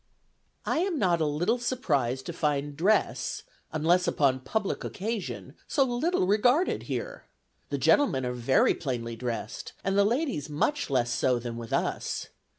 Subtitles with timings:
[0.65, 6.25] "I am not a little surprised to find dress, unless upon public occasion, so little
[6.25, 7.25] regarded here.
[7.69, 12.29] The gentlemen are very plainly dressed, and the ladies much less so than with us.